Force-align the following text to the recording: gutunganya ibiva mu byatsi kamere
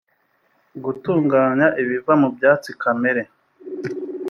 gutunganya 0.83 1.67
ibiva 1.81 2.13
mu 2.21 2.29
byatsi 2.35 2.69
kamere 2.81 3.23